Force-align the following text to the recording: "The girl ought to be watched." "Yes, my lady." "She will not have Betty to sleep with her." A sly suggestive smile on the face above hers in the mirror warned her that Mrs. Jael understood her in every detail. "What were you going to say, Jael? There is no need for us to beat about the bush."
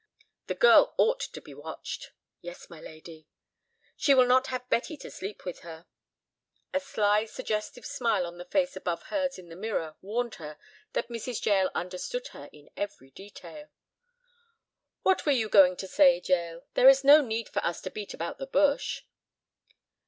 "The 0.47 0.55
girl 0.55 0.95
ought 0.97 1.19
to 1.19 1.39
be 1.41 1.53
watched." 1.53 2.09
"Yes, 2.41 2.71
my 2.71 2.79
lady." 2.81 3.27
"She 3.95 4.15
will 4.15 4.25
not 4.25 4.47
have 4.47 4.67
Betty 4.67 4.97
to 4.97 5.11
sleep 5.11 5.45
with 5.45 5.59
her." 5.59 5.85
A 6.73 6.79
sly 6.79 7.25
suggestive 7.25 7.85
smile 7.85 8.25
on 8.25 8.39
the 8.39 8.45
face 8.45 8.75
above 8.75 9.03
hers 9.09 9.37
in 9.37 9.49
the 9.49 9.55
mirror 9.55 9.95
warned 10.01 10.33
her 10.41 10.57
that 10.93 11.09
Mrs. 11.09 11.45
Jael 11.45 11.69
understood 11.75 12.29
her 12.29 12.49
in 12.51 12.71
every 12.75 13.11
detail. 13.11 13.69
"What 15.03 15.27
were 15.27 15.31
you 15.33 15.47
going 15.47 15.75
to 15.77 15.87
say, 15.87 16.19
Jael? 16.25 16.65
There 16.73 16.89
is 16.89 17.03
no 17.03 17.21
need 17.21 17.47
for 17.49 17.63
us 17.63 17.79
to 17.81 17.91
beat 17.91 18.15
about 18.15 18.39
the 18.39 18.47
bush." 18.47 19.03